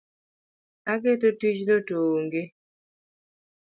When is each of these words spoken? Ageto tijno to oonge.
Ageto 0.93 1.29
tijno 1.39 1.75
to 1.87 1.95
oonge. 2.07 2.43